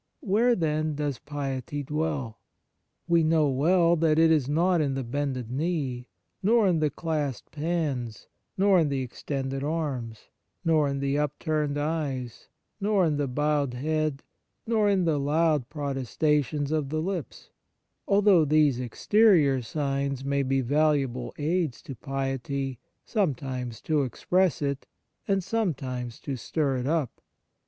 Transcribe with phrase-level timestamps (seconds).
[0.21, 2.39] Where, then, does piety dwell?
[3.07, 6.07] We know well that it is not in the bended knee,
[6.41, 8.27] nor in the clasped hands,
[8.57, 10.29] nor in the extended arms,
[10.65, 12.47] nor in the upturned eyes,
[12.79, 14.23] nor in the bowed head,
[14.65, 17.51] nor in the loud protesta tions of the lips,
[18.07, 24.87] although these exterior signs may be valuable aids to piety, sometimes to express it,
[25.27, 27.21] and sometimes to stir it up.